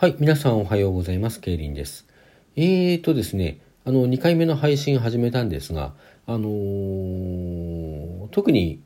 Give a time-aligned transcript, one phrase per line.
[0.00, 1.40] はい、皆さんおはようございます。
[1.40, 2.06] ケイリンです。
[2.56, 5.92] えーとですね、あの、2回目の配信始めたんですが、
[6.26, 8.80] あのー、特に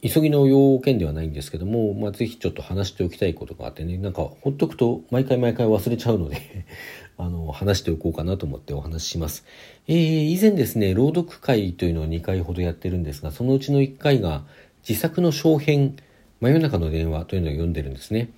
[0.00, 6.64] 急ぎの要件ではないんですけども、まあ、ぜひちょっと話しておきたいことがあってね、なんかほっとくと毎回毎回忘れちゃうので
[7.18, 9.44] あの、話しておこうかなと思ってお話しします。
[9.86, 14.46] えー、以前ですね、朗読会というのを2回ほどやってるんですが、そのうちの1回が
[14.88, 15.96] 自作の小編、
[16.40, 18.30] 真夜中の電話というのを読んでるんですね。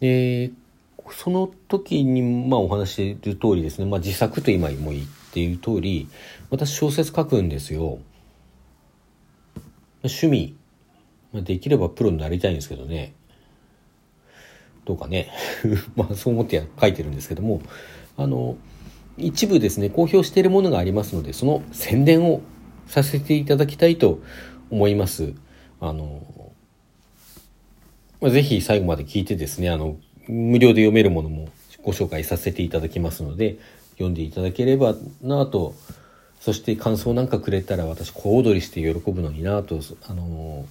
[0.00, 0.65] えー
[1.12, 6.08] その時に、まあ、お話している通りですね、まあ、自作と今も言っている通り
[6.50, 7.98] 私小説書くんですよ。
[10.02, 10.56] 趣味、
[11.32, 13.14] まあ、できればプロになりたいんですけどね。
[14.84, 15.30] どうかね。
[15.96, 17.60] まあそう思って書いてるんですけども。
[18.16, 18.56] あの
[19.18, 22.42] 一部ですね公表しているものがありますのでその宣伝を
[22.86, 24.20] させていただきたいと
[24.70, 25.34] 思います。
[25.80, 26.22] あの
[28.22, 29.96] ぜひ最後まで聞いてですねあの
[30.28, 31.48] 無料で読めるものも
[31.82, 33.56] ご紹介させていただきますので
[33.92, 35.74] 読んでいただければなと。
[36.40, 39.80] そして感想なんかくれたら私小躍りして喜ぶのになと。
[40.06, 40.64] あの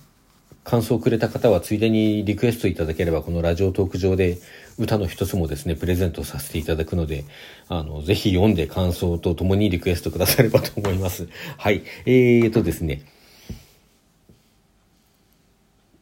[0.63, 4.39] 感想くれた方はついでにリクエストいただければこのラジオトーク上で
[4.79, 7.23] 歌の一つもですねプレゼントさせていただくので
[7.67, 11.27] あのぜひ読んで感想とともにリクエストくださればと思います。
[11.57, 11.83] はい。
[12.05, 13.03] えーとですね。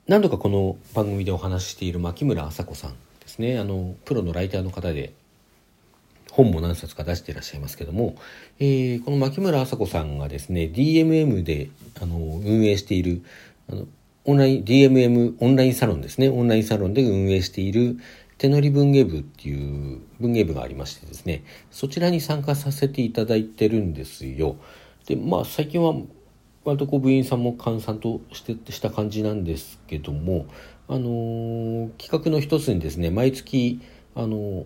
[0.08, 2.94] 何度かこの番組でお話ししている牧村麻子さん。
[3.34, 5.14] ですねあのプロのライターの方で
[6.30, 8.16] 本も何冊か出していらっしゃいますけども、
[8.60, 11.70] えー、この牧村麻子さんがですね DMM で
[12.02, 13.24] あの運営している
[13.70, 13.88] あの
[14.26, 17.98] オンライン DMM オンラインサロンですねオンラインサロンで運営している
[18.38, 24.58] 手乗り文芸部っていう文芸部がありましてですねそちらに参加させていただいてるんですよ。
[25.08, 25.94] でまあ最近は
[26.66, 30.46] 割とこう部員さんも閑散としてした感じなんですけども
[30.88, 33.82] あの企画の一つにですね毎月
[34.16, 34.66] あの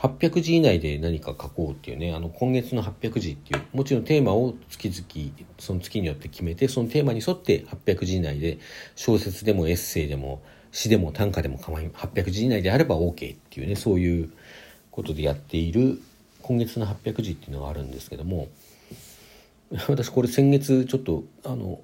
[0.00, 8.58] 800字以内で何か書こうっていうねあの今月の800字っていうもちろんテーマを月々その月によって決めてそのテーマに沿って800字以内で
[8.94, 14.32] 小説でもエッセイでも詩でも短歌でも構い800字以内であれば OK っていうねそういう
[14.92, 16.00] ことでやっている
[16.42, 18.48] 今月の800字っていうのがあるんですけども
[19.88, 21.80] 私これ先月ちょっとあの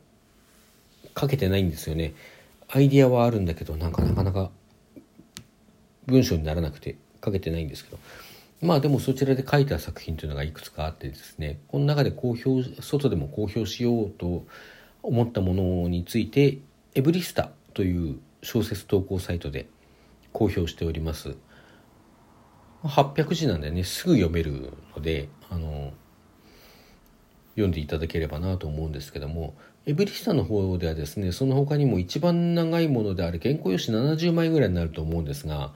[1.19, 2.15] 書けてないんですよね。
[2.69, 4.51] アイディアはあるんだけどなんかなかなか
[6.07, 7.99] 文章にならなくて書けてないんですけど。
[8.63, 14.47] まあでもそちらで書いた作品というのがいくつかあってですねこの中で公表外でも公表しようと
[15.03, 16.59] 思ったものについて
[16.95, 19.67] エブリスタという小説投稿サイトで
[20.33, 21.37] 公表しております。
[22.85, 23.85] 800字なんでね。
[23.85, 25.93] すぐ読めるのであの
[27.55, 29.55] 読んでいただければなと思うんですけども
[29.87, 35.73] エブリスタの方ではですねその他にも一番長いものである原稿用紙70枚ぐらいになると思うんですが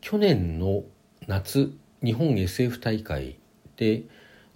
[0.00, 0.84] 去年の
[1.26, 1.72] 夏
[2.02, 3.38] 日本 SF 大会
[3.76, 4.04] で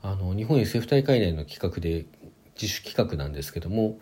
[0.02, 2.06] あの日本 SF 大会内の企画で
[2.60, 3.98] 自主企画なんですけども、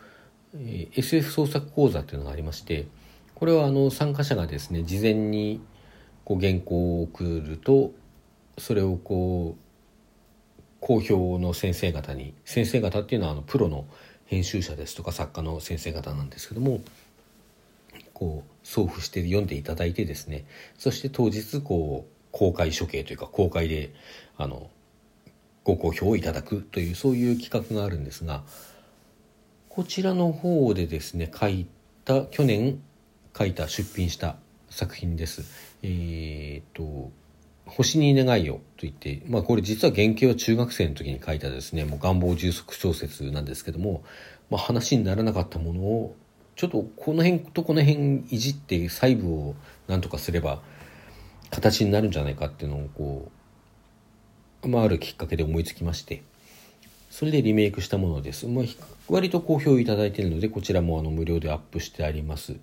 [0.54, 2.86] えー、SF 創作講座っていうのがありまして
[3.34, 5.60] これはあの参加者がですね事前に
[6.24, 7.92] こう原稿を送ると
[8.58, 9.69] それをこう
[10.80, 13.86] 公表の先生方に先生方っていうのはあのプロの
[14.26, 16.80] 編集者ですとか作家の先生方なんですけども
[18.14, 20.44] こう送付して読んでいただいてですね
[20.78, 23.92] そして当日こう公開処刑というか公開で
[24.36, 24.70] あの
[25.64, 28.42] ご好評をいただくというそういう企画があるんですが
[29.68, 31.66] こちらの方でですね書い
[32.04, 32.80] た去年
[33.36, 34.36] 書いた出品した
[34.68, 35.42] 作品です。
[35.82, 37.10] えー、と
[37.70, 44.02] 星に願いをと言って、まあこれ実は原型は中学生の時に書いたですね、もう願望充足小説なんですけども、
[44.50, 46.16] まあ話にならなかったものを、
[46.56, 49.54] ちょっとこの辺とこの辺いじって細部を
[49.88, 50.60] なんとかすれば
[51.50, 53.30] 形になるんじゃないかっていうのをこ
[54.62, 56.22] う、まああるきっかけで思いつきまして、
[57.10, 58.46] それでリメイクしたものです。
[58.46, 58.64] まあ
[59.08, 62.56] 割と好評いただいているので、こちらもあの無料でアップしてあります。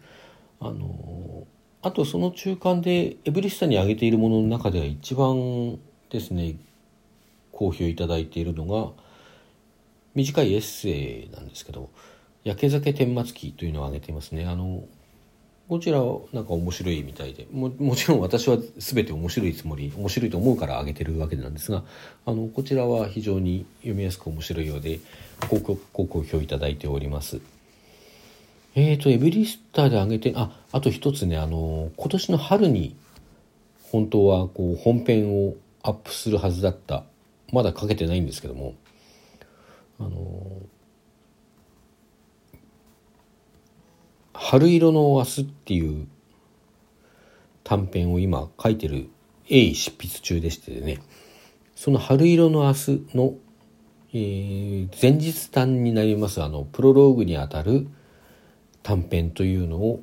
[0.59, 1.45] あの
[1.81, 5.79] あとその中間でエブリスタに挙げているものの中では一番
[6.09, 6.55] ですね
[7.51, 8.91] 好評いただいているのが
[10.15, 11.89] 短いエッセイなんですけど
[12.43, 14.45] 「焼け酒天末期」というのを挙げていますね。
[14.45, 14.83] あの
[15.67, 21.83] こちらはなんか面白いみたいでももちろん私は全て面白いつもり面白いと思うから挙げてるわけなんですが
[22.25, 25.01] あのこちらは非常に読みやすく面白いようで
[25.49, 27.56] ご好評いただいております。
[28.75, 32.95] えーと、エブリスターで上げて、あ、あと一つね、あの、今年の春に、
[33.91, 37.03] 本当はこう本編をアップするはずだった、
[37.51, 38.75] まだかけてないんですけども、
[39.99, 40.61] あの、
[44.33, 46.07] 春色の明日っていう
[47.63, 49.09] 短編を今書いてる
[49.49, 50.99] 鋭意執筆中でしてね。
[51.75, 53.33] その「春色の明日の」
[54.13, 57.87] えー、前日短になりますあのプロローグにあたる
[58.87, 59.99] 短編というのを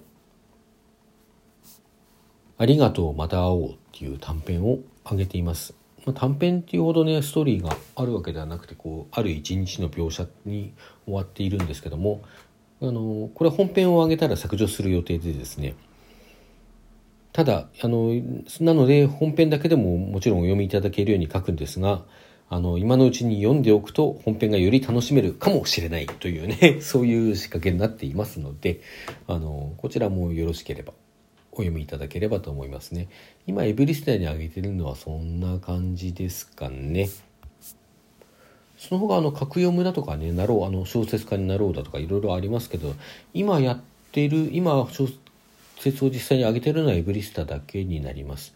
[2.58, 5.74] 「ありがとうまた会おう」っていう短編を挙げています。
[6.04, 10.74] まあ、短編っていうほどねストーリーがあるわけではなくてこうある一日の描写に
[11.06, 12.20] 終わっているんですけども
[12.82, 15.76] あのこれ本編を上げたら削除する予定でですね
[17.32, 18.10] ただあの
[18.60, 22.02] なので本編だけでももちろんお読みいただけるように書くんですが
[22.50, 28.80] あの今のうちに読んでおくと本編がより楽しめるかもしれないというね そういう仕掛けになっていますので
[29.26, 30.92] あのこちらもよろしければ
[31.52, 33.08] お読みいただければと思いますね。
[33.46, 37.08] 今エブリスタに上げてるのはそんな感じですかね。
[38.76, 42.94] その他あの格読むだとかねなろうあの小説家になろうだとかいろいろありますけど
[43.32, 43.80] 今やっ
[44.12, 45.08] てる今小
[45.78, 48.54] 説を実際に上げてるのはエブリスタだけになります。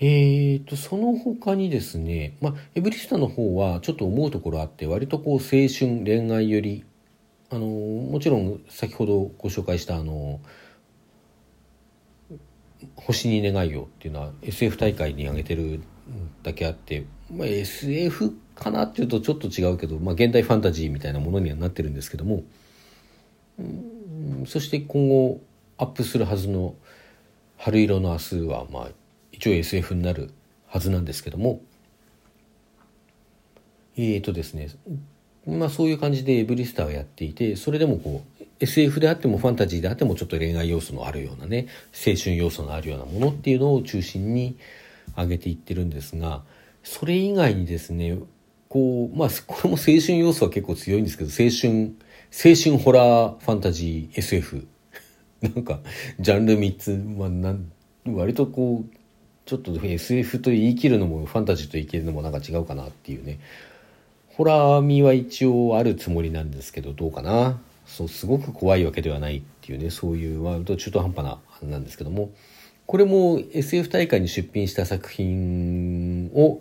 [0.00, 6.84] えーと、その他にですね、まあ、エブリスタの方はちょっと思うところあって、割とこう青春、恋愛より、
[7.50, 10.40] あの、もちろん先ほどご紹介したあの、
[12.96, 15.80] 星に願いをっていうのは SF 大会に挙げてる
[16.42, 22.42] だけあって、まあ、SF かなっていうとちょっと違うけど、まあ、現代ファンタジーみたいなものにはなってるんですけども、
[23.58, 25.40] うん、そして今後
[25.78, 26.74] アップするはずの
[27.56, 28.90] 「春色の明日は」まあ
[29.42, 30.30] 一応 SF になる
[30.68, 31.62] はずなんですけども。
[33.96, 34.68] えーとですね
[35.46, 44.56] まあそういう感じでエブリスターをやっていてそれでもこう SF であってもファンタジーであってもちょっと恋愛要素のあるようなね青春要素のあるようなものっていうのを中心に
[45.16, 46.42] 上げていってるんですが
[46.84, 48.18] それ以外にですね
[48.68, 51.96] こうまあこれも青春要素は結構強いんですけど青春
[52.32, 54.66] 青春ホラーファンタジー SF
[55.42, 55.80] なんか
[56.20, 57.72] ジャンル3つ、まあ、なん
[58.06, 59.01] 割とこう
[59.44, 63.40] ちょっと SF と言い切るのもファンタジーと言い切るのもなんか違うかなっていうね。
[64.28, 67.58] ホラー味は一応あるつもりなんですけどどうかな。
[67.86, 69.90] そうすごく怖いわけではないっていうね。
[69.90, 72.30] そういう割と中途半端ななんですけども。
[72.86, 76.60] これも SF 大会に出品した作品を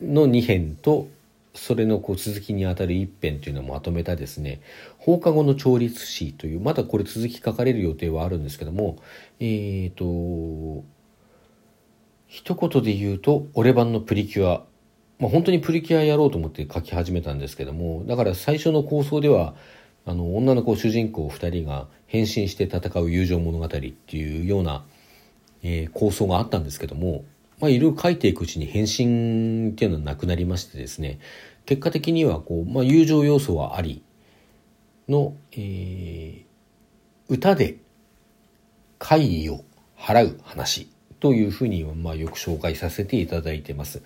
[0.00, 1.08] の2編と
[1.56, 4.60] それのこう続きにあたる1編というのをまとめたですね。
[4.98, 8.98] 放課後の調律師というまだこれ続き書かれる予定はあるんですけども。
[9.40, 10.04] えっ、ー、と
[12.36, 14.62] 一言で言うと、俺版のプリキュア。
[15.18, 19.54] まあ、本当にプリキュアやろうと思って書き始めたんですけども、だから最初の構想では、
[20.04, 23.78] あの、女の子主人公2人が変身して戦う友情物語って
[24.18, 24.84] いうような、
[25.62, 27.24] えー、構想があったんですけども、
[27.58, 31.18] まあ、いろいろ書いていくうちに変身っていうのはなくなりましてですね、
[31.64, 34.02] 結果的にはこう、まあ、友情要素はあり
[35.08, 36.44] の、えー、
[37.30, 37.78] 歌で
[38.98, 39.64] 怪異を
[39.96, 40.90] 払う話
[41.20, 44.02] というふうに、まあ、よく紹介させていただいてます。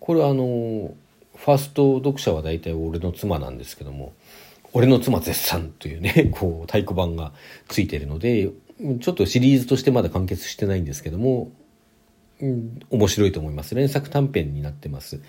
[0.00, 0.94] これはあの
[1.36, 4.12] ファースト読者は大体俺の妻なんですけども
[4.72, 7.32] 「俺の妻絶賛」というね こう太鼓判が
[7.68, 8.50] ついてるので
[9.00, 11.50] ちょっとシリーズとしてまだ完結してないんですけども、
[12.40, 13.74] うん、面白いと思います。
[13.74, 15.20] 連作短編になってます。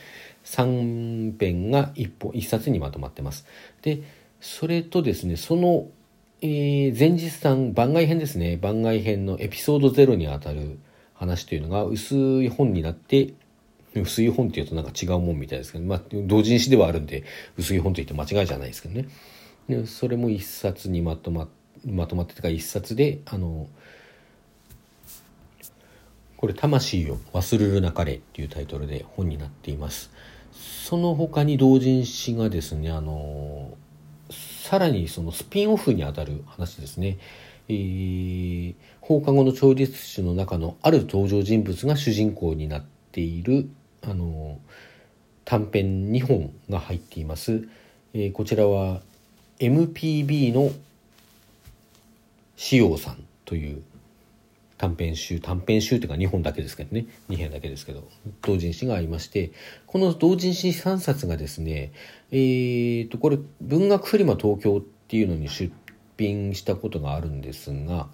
[0.45, 3.45] 3編が1本1冊にまとまってます。
[3.81, 4.01] で
[4.42, 5.88] それとですねその
[6.41, 8.57] えー、前日談番外編ですね。
[8.57, 10.79] 番外編のエピソード0にあたる
[11.13, 13.33] 話というのが薄い本になって
[13.93, 17.24] 薄い本っていうとなんか違うもんみたいですけど、まあ、同人誌ではあるんで
[17.57, 19.07] 薄い本と言って間違いじゃないですけどね。
[19.69, 21.48] でそれも一冊にまとま
[21.86, 23.67] まとまってたか一冊であの
[26.38, 30.12] これ「魂を忘れるなかれ」っていうタイトルで本になっています。
[30.51, 33.75] その他に同人誌がですねあの
[34.65, 37.19] さらにそのスピンオフにあたる話ですね、
[37.69, 43.69] えー、放課後の調律師の中のある登場人物が主人公になっている
[44.01, 44.57] あの
[45.43, 47.67] 短編2本が入っています、
[48.15, 49.01] えー、こちらは
[49.60, 50.72] MPB の
[52.72, 53.84] 塩さんという
[54.77, 57.05] 短編集短編集っていうか2本だけですけどね。
[57.29, 58.08] 2編だけですけど。
[58.41, 59.51] 同人誌がありまして
[59.88, 61.91] この同人誌3冊がですね
[62.32, 65.72] えーとこれ文学フリマ東京っていうのに出
[66.17, 68.08] 品したことがあるんですが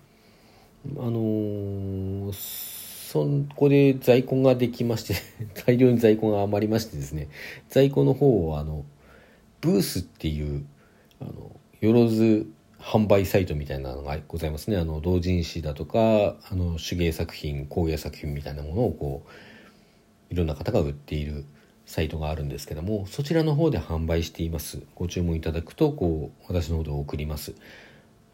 [0.98, 5.16] あのー、そこで在庫ができまして
[5.66, 7.28] 大量に在庫が余りましてですね
[7.70, 8.86] 在庫の方をあの
[9.62, 10.66] ブースっていう
[11.20, 11.52] あの
[11.82, 12.48] よろず
[12.82, 14.78] 販売サイトみたいなのがございますね。
[14.78, 19.24] あの同人誌だとかあの手芸作品工芸作品みたいなものをこ
[20.30, 21.46] ういろんな方が売っている
[21.86, 24.82] サイトがあるんですけどもそちらの方で販売しています。
[24.96, 27.54] ご注文いただくとこう私の方で送ります。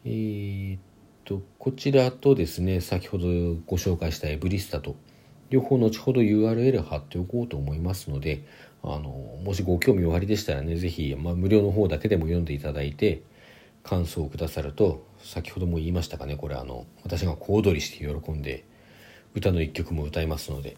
[0.04, 0.80] えー、っ
[1.24, 3.26] とこちらとですね先ほど
[3.66, 4.96] ご紹介したエブリスタと
[5.50, 8.44] 両方後ほど URL 貼っておこうと思いますので
[8.82, 9.10] あの
[9.44, 13.22] もしご興味おありでしたらね是非、まあ、無料の方だけでも読んでいただいて
[13.88, 16.36] 感想をくださると先ほども言いましたかね。
[16.36, 18.64] これあの私が小躍りして喜んで
[19.34, 20.76] 歌の一曲も歌いますので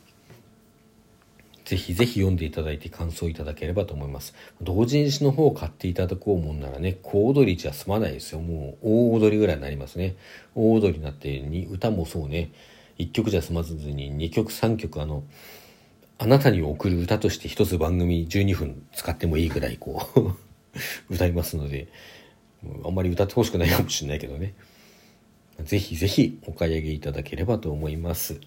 [1.65, 4.35] ぜひぜひ読んでいただいて感想いただければと思います。
[4.63, 8.41] 同人誌の方を買っていただこうもんならね小躍りじゃ済まないですよ。
[8.41, 10.15] もう大踊りぐらいになりますね。
[10.55, 12.53] 大踊りになってに歌もそうね。
[12.99, 15.25] 1曲じゃ済まずに2曲3曲あの
[16.19, 20.37] あなたに送る歌として一つ番組12分使ってもいいぐらいこう
[21.13, 21.89] 歌いますので
[22.85, 24.55] あんまり歌ってほしくないかもしれないけどね。
[25.65, 28.41] ぜひぜひお買い上げいただければと思います。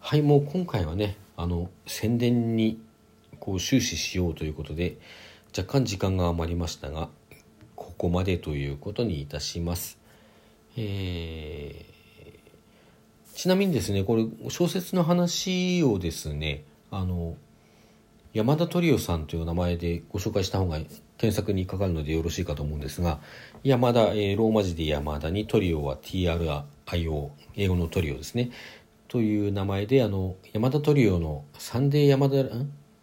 [0.00, 2.80] はいもう今回はねあの宣伝に
[3.40, 4.96] こう終始しようということで
[5.56, 7.08] 若干時間が余りましたが
[7.74, 9.98] ここまでということにいたします。
[10.76, 17.36] えー、ちなみにですねこれ小説の話をですねあの
[18.34, 20.78] 山田トリオさんという名前でご紹介した方が
[21.16, 23.20] 検索にかかるのでよろしいかと思うんですが
[23.64, 28.50] 山田、えー、ローマ字で山田にトリオは TRIO 英語のトリオですね。
[29.08, 32.36] という名前であの山田トリオのサンデー山田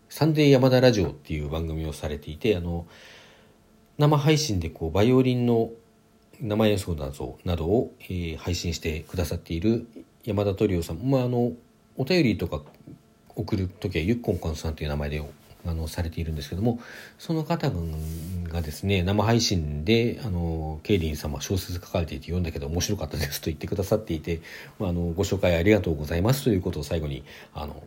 [0.09, 2.85] サンデー山田ラジオっていう番組をされていてあの
[3.97, 5.71] 生配信でこうバイオリンの
[6.39, 9.87] 生演奏などなどを、えー、配信してくださっている
[10.23, 11.53] 山田トリオさん、まあ、あの
[11.97, 12.61] お便りとか
[13.35, 15.23] 送る時はゆっこんこんさんという名前で
[15.67, 16.79] あのされているんですけども
[17.17, 24.41] その方がですね生配信であのケイリン様小説書かれていて読んだけど面白かったですと言ってくださっていて、
[24.79, 27.23] まあ、あのご紹介ありがとうございますということを最後に
[27.53, 27.83] あの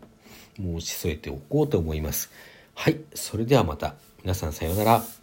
[0.57, 2.31] 申し添えておこうと思います。
[2.75, 5.18] はいそれではまた皆さんさようなら。